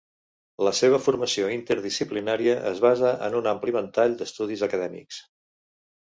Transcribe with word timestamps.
La 0.67 0.71
seva 0.77 0.99
formació 1.07 1.49
interdisciplinària 1.55 2.55
es 2.69 2.81
basa 2.85 3.11
en 3.27 3.37
un 3.41 3.49
ampli 3.51 3.75
ventall 3.75 4.15
d'estudis 4.23 4.65
acadèmics. 4.69 5.21